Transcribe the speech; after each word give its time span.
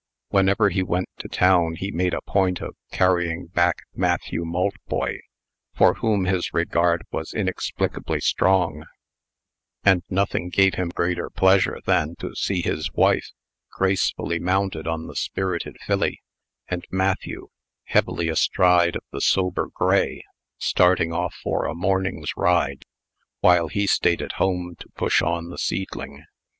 Whenever 0.29 0.69
he 0.69 0.81
went 0.81 1.07
to 1.19 1.27
town, 1.27 1.75
he 1.75 1.91
made 1.91 2.15
a 2.15 2.23
point 2.23 2.59
of 2.59 2.75
carrying 2.91 3.45
back 3.45 3.83
Matthew 3.93 4.43
Maltboy, 4.43 5.19
for 5.75 5.93
whom 5.93 6.25
his 6.25 6.55
regard 6.55 7.03
was 7.11 7.35
inexplicably 7.35 8.19
strong; 8.19 8.85
and 9.83 10.01
nothing 10.09 10.49
gave 10.49 10.73
him 10.73 10.89
greater 10.89 11.29
pleasure 11.29 11.77
than 11.85 12.15
to 12.15 12.33
see 12.33 12.63
his 12.63 12.91
wife, 12.93 13.27
gracefully 13.73 14.39
mounted 14.39 14.87
on 14.87 15.05
the 15.05 15.15
spirited 15.15 15.77
filly, 15.85 16.23
and 16.67 16.83
Matthew, 16.89 17.49
heavily 17.83 18.27
astride 18.27 18.95
of 18.95 19.03
the 19.11 19.21
sober 19.21 19.67
gray, 19.71 20.23
starting 20.57 21.13
off 21.13 21.35
for 21.43 21.65
a 21.67 21.75
morning's 21.75 22.35
ride, 22.35 22.85
while 23.41 23.67
he 23.67 23.85
stayed 23.85 24.23
at 24.23 24.31
home 24.41 24.73
to 24.79 24.89
push 24.95 25.21
on 25.21 25.49
the 25.51 25.59
seedling. 25.59 26.25